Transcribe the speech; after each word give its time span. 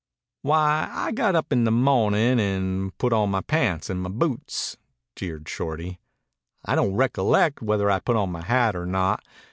"Why, 0.41 0.89
I 0.91 1.11
got 1.11 1.35
up 1.35 1.53
in 1.53 1.63
the 1.63 1.69
mo'nin' 1.69 2.39
and 2.39 2.97
put 2.97 3.13
on 3.13 3.29
my 3.29 3.41
pants 3.41 3.87
an' 3.87 3.99
my 3.99 4.09
boots," 4.09 4.75
jeered 5.15 5.47
Shorty. 5.47 5.99
"I 6.65 6.73
don't 6.73 6.95
recolleck 6.95 7.59
whether 7.61 7.91
I 7.91 7.99
put 7.99 8.15
on 8.15 8.31
my 8.31 8.41
hat 8.41 8.75
or 8.75 8.87
not. 8.87 9.23